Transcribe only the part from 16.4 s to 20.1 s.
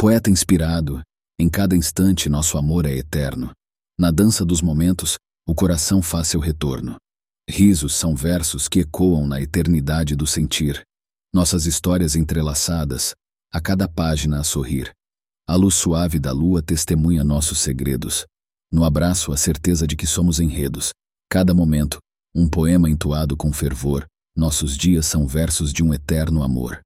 testemunha nossos segredos. No abraço, a certeza de que